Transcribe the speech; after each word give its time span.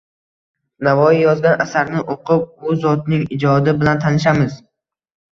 Navoiy 0.85 1.17
yozgan 1.23 1.59
asarlarni 1.65 2.01
o‘qib, 2.13 2.47
u 2.65 2.73
zotning 2.85 3.27
ijodi 3.35 3.75
bilan 3.83 4.01
tanishamiz 4.07 4.57